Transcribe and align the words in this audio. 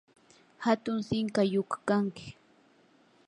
hatun 0.63 0.97
sinqayuq 1.07 1.71
kanki. 1.87 2.27